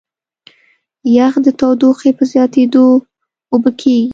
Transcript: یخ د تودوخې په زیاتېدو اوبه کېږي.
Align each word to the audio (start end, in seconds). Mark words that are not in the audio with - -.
یخ 1.15 1.33
د 1.45 1.47
تودوخې 1.59 2.11
په 2.17 2.23
زیاتېدو 2.31 2.85
اوبه 3.53 3.71
کېږي. 3.79 4.07